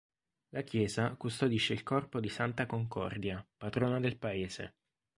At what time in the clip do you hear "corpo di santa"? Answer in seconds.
1.83-2.65